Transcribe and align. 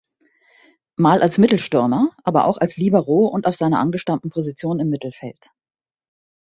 Mal 0.95 1.21
als 1.21 1.37
Mittelstürmer, 1.37 2.09
aber 2.23 2.47
auch 2.47 2.57
als 2.57 2.75
Libero 2.75 3.27
und 3.27 3.45
auf 3.45 3.55
seiner 3.55 3.77
angestammten 3.77 4.31
Position 4.31 4.79
im 4.79 4.89
Mittelfeld. 4.89 5.51